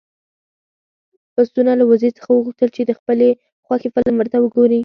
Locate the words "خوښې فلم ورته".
3.65-4.37